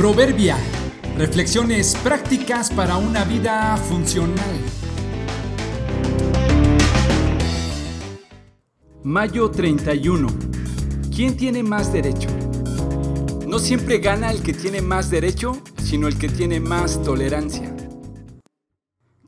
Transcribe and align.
Proverbia. 0.00 0.56
Reflexiones 1.18 1.94
prácticas 2.02 2.70
para 2.70 2.96
una 2.96 3.22
vida 3.24 3.76
funcional. 3.76 4.56
Mayo 9.04 9.50
31. 9.50 10.26
¿Quién 11.14 11.36
tiene 11.36 11.62
más 11.62 11.92
derecho? 11.92 12.30
No 13.46 13.58
siempre 13.58 13.98
gana 13.98 14.30
el 14.30 14.42
que 14.42 14.54
tiene 14.54 14.80
más 14.80 15.10
derecho, 15.10 15.60
sino 15.76 16.08
el 16.08 16.16
que 16.16 16.30
tiene 16.30 16.60
más 16.60 17.02
tolerancia. 17.02 17.76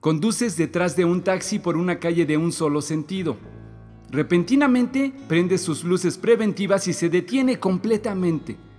Conduces 0.00 0.56
detrás 0.56 0.96
de 0.96 1.04
un 1.04 1.22
taxi 1.22 1.58
por 1.58 1.76
una 1.76 2.00
calle 2.00 2.24
de 2.24 2.38
un 2.38 2.50
solo 2.50 2.80
sentido. 2.80 3.36
Repentinamente 4.08 5.12
prende 5.28 5.58
sus 5.58 5.84
luces 5.84 6.16
preventivas 6.16 6.88
y 6.88 6.94
se 6.94 7.10
detiene 7.10 7.58
completamente. 7.58 8.71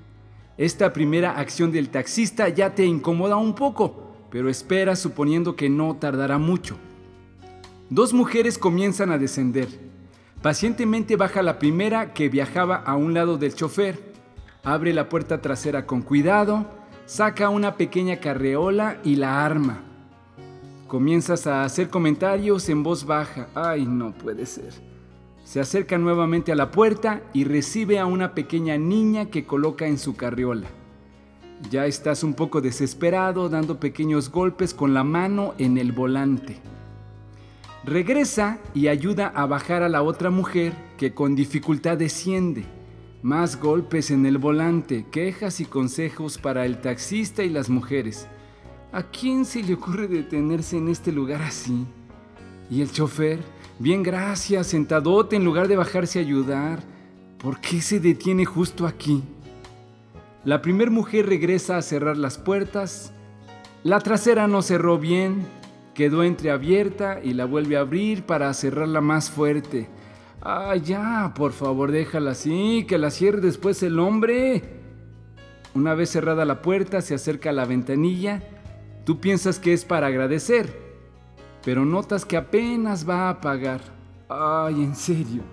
Esta 0.57 0.93
primera 0.93 1.39
acción 1.39 1.71
del 1.71 1.89
taxista 1.89 2.47
ya 2.47 2.75
te 2.75 2.85
incomoda 2.85 3.37
un 3.37 3.55
poco, 3.55 4.11
pero 4.29 4.49
espera 4.49 4.95
suponiendo 4.95 5.55
que 5.55 5.67
no 5.67 5.95
tardará 5.95 6.37
mucho. 6.37 6.77
Dos 7.89 8.13
mujeres 8.13 8.59
comienzan 8.59 9.11
a 9.11 9.17
descender. 9.17 9.67
Pacientemente 10.43 11.15
baja 11.15 11.41
la 11.41 11.57
primera 11.57 12.13
que 12.13 12.29
viajaba 12.29 12.75
a 12.75 12.95
un 12.95 13.15
lado 13.15 13.37
del 13.37 13.55
chofer. 13.55 14.13
Abre 14.63 14.93
la 14.93 15.09
puerta 15.09 15.41
trasera 15.41 15.87
con 15.87 16.03
cuidado, 16.03 16.67
saca 17.05 17.49
una 17.49 17.75
pequeña 17.75 18.17
carreola 18.19 18.99
y 19.03 19.15
la 19.15 19.43
arma. 19.43 19.81
Comienzas 20.87 21.47
a 21.47 21.63
hacer 21.63 21.89
comentarios 21.89 22.69
en 22.69 22.83
voz 22.83 23.05
baja. 23.05 23.47
Ay, 23.55 23.87
no 23.87 24.13
puede 24.13 24.45
ser. 24.45 24.92
Se 25.43 25.59
acerca 25.59 25.97
nuevamente 25.97 26.51
a 26.51 26.55
la 26.55 26.71
puerta 26.71 27.21
y 27.33 27.43
recibe 27.43 27.99
a 27.99 28.05
una 28.05 28.33
pequeña 28.33 28.77
niña 28.77 29.25
que 29.25 29.45
coloca 29.45 29.87
en 29.87 29.97
su 29.97 30.15
carriola. 30.15 30.67
Ya 31.69 31.85
estás 31.85 32.23
un 32.23 32.33
poco 32.33 32.61
desesperado 32.61 33.49
dando 33.49 33.79
pequeños 33.79 34.31
golpes 34.31 34.73
con 34.73 34.93
la 34.93 35.03
mano 35.03 35.53
en 35.57 35.77
el 35.77 35.91
volante. 35.91 36.59
Regresa 37.85 38.59
y 38.73 38.87
ayuda 38.87 39.27
a 39.27 39.45
bajar 39.45 39.83
a 39.83 39.89
la 39.89 40.03
otra 40.03 40.29
mujer 40.29 40.73
que 40.97 41.13
con 41.13 41.35
dificultad 41.35 41.97
desciende. 41.97 42.63
Más 43.21 43.59
golpes 43.59 44.11
en 44.11 44.25
el 44.25 44.37
volante, 44.37 45.05
quejas 45.11 45.59
y 45.59 45.65
consejos 45.65 46.37
para 46.37 46.65
el 46.65 46.79
taxista 46.79 47.43
y 47.43 47.49
las 47.49 47.69
mujeres. 47.69 48.27
¿A 48.93 49.03
quién 49.03 49.43
se 49.43 49.63
le 49.63 49.73
ocurre 49.73 50.07
detenerse 50.07 50.77
en 50.77 50.87
este 50.87 51.11
lugar 51.11 51.41
así? 51.41 51.85
¿Y 52.69 52.81
el 52.81 52.91
chofer? 52.91 53.39
Bien, 53.83 54.01
gracias, 54.01 54.67
sentadote 54.67 55.35
en 55.35 55.43
lugar 55.43 55.67
de 55.67 55.75
bajarse 55.75 56.17
a 56.17 56.21
ayudar. 56.21 56.79
¿Por 57.37 57.59
qué 57.59 57.81
se 57.81 57.99
detiene 57.99 58.45
justo 58.45 58.87
aquí? 58.87 59.21
La 60.45 60.61
primer 60.61 60.89
mujer 60.89 61.25
regresa 61.25 61.75
a 61.75 61.81
cerrar 61.81 62.15
las 62.15 62.37
puertas. 62.37 63.11
La 63.83 63.99
trasera 63.99 64.47
no 64.47 64.61
cerró 64.61 64.99
bien, 64.99 65.45
quedó 65.95 66.23
entreabierta 66.23 67.19
y 67.21 67.33
la 67.33 67.43
vuelve 67.43 67.75
a 67.75 67.81
abrir 67.81 68.23
para 68.23 68.53
cerrarla 68.53 69.01
más 69.01 69.29
fuerte. 69.29 69.89
Ah, 70.41 70.77
ya, 70.77 71.33
por 71.35 71.51
favor, 71.51 71.91
déjala 71.91 72.31
así, 72.31 72.85
que 72.87 72.97
la 72.97 73.11
cierre 73.11 73.41
después 73.41 73.83
el 73.83 73.99
hombre. 73.99 74.63
Una 75.75 75.93
vez 75.93 76.09
cerrada 76.09 76.45
la 76.45 76.61
puerta, 76.61 77.01
se 77.01 77.15
acerca 77.15 77.49
a 77.49 77.53
la 77.53 77.65
ventanilla. 77.65 78.43
Tú 79.03 79.19
piensas 79.19 79.59
que 79.59 79.73
es 79.73 79.83
para 79.83 80.07
agradecer, 80.07 80.82
pero 81.63 81.85
notas 81.85 82.25
que 82.25 82.37
apenas 82.37 83.07
va 83.07 83.29
a 83.29 83.39
pagar. 83.39 83.81
Ay, 84.27 84.75
en 84.83 84.95
serio. 84.95 85.43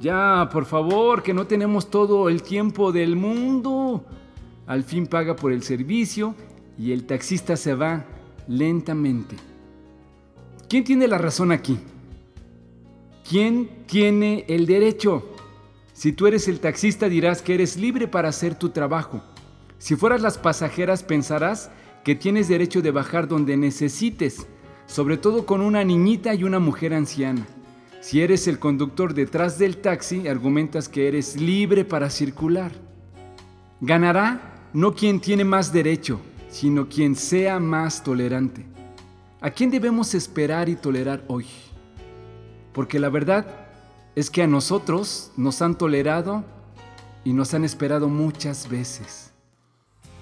Ya, 0.00 0.48
por 0.52 0.64
favor, 0.64 1.22
que 1.22 1.34
no 1.34 1.46
tenemos 1.46 1.90
todo 1.90 2.28
el 2.28 2.42
tiempo 2.42 2.92
del 2.92 3.16
mundo. 3.16 4.04
Al 4.66 4.82
fin 4.82 5.06
paga 5.06 5.36
por 5.36 5.52
el 5.52 5.62
servicio 5.62 6.34
y 6.78 6.92
el 6.92 7.06
taxista 7.06 7.56
se 7.56 7.74
va 7.74 8.04
lentamente. 8.48 9.36
¿Quién 10.68 10.84
tiene 10.84 11.08
la 11.08 11.18
razón 11.18 11.52
aquí? 11.52 11.78
¿Quién 13.28 13.68
tiene 13.86 14.44
el 14.48 14.66
derecho? 14.66 15.24
Si 15.92 16.12
tú 16.12 16.26
eres 16.26 16.48
el 16.48 16.60
taxista 16.60 17.08
dirás 17.08 17.40
que 17.40 17.54
eres 17.54 17.76
libre 17.76 18.06
para 18.08 18.28
hacer 18.28 18.54
tu 18.54 18.70
trabajo. 18.70 19.22
Si 19.78 19.96
fueras 19.96 20.20
las 20.22 20.38
pasajeras 20.38 21.02
pensarás 21.02 21.70
que 22.04 22.14
tienes 22.14 22.48
derecho 22.48 22.82
de 22.82 22.90
bajar 22.90 23.28
donde 23.28 23.56
necesites 23.56 24.46
sobre 24.86 25.16
todo 25.16 25.46
con 25.46 25.60
una 25.60 25.84
niñita 25.84 26.34
y 26.34 26.44
una 26.44 26.58
mujer 26.58 26.94
anciana. 26.94 27.46
Si 28.00 28.20
eres 28.20 28.46
el 28.46 28.58
conductor 28.58 29.14
detrás 29.14 29.58
del 29.58 29.78
taxi, 29.78 30.28
argumentas 30.28 30.88
que 30.88 31.08
eres 31.08 31.40
libre 31.40 31.84
para 31.84 32.08
circular. 32.08 32.72
Ganará 33.80 34.68
no 34.72 34.94
quien 34.94 35.20
tiene 35.20 35.44
más 35.44 35.72
derecho, 35.72 36.20
sino 36.48 36.88
quien 36.88 37.16
sea 37.16 37.58
más 37.58 38.02
tolerante. 38.02 38.64
¿A 39.40 39.50
quién 39.50 39.70
debemos 39.70 40.14
esperar 40.14 40.68
y 40.68 40.76
tolerar 40.76 41.24
hoy? 41.28 41.46
Porque 42.72 42.98
la 42.98 43.08
verdad 43.08 43.66
es 44.14 44.30
que 44.30 44.42
a 44.42 44.46
nosotros 44.46 45.32
nos 45.36 45.60
han 45.60 45.76
tolerado 45.76 46.44
y 47.24 47.32
nos 47.32 47.54
han 47.54 47.64
esperado 47.64 48.08
muchas 48.08 48.68
veces. 48.68 49.32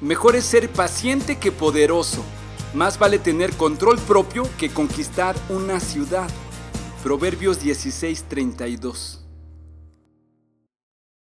Mejor 0.00 0.36
es 0.36 0.44
ser 0.44 0.68
paciente 0.68 1.36
que 1.38 1.52
poderoso. 1.52 2.24
Más 2.74 2.98
vale 2.98 3.20
tener 3.20 3.52
control 3.52 3.98
propio 4.00 4.48
que 4.58 4.68
conquistar 4.68 5.36
una 5.48 5.78
ciudad. 5.78 6.28
Proverbios 7.04 7.62
16:32 7.62 9.23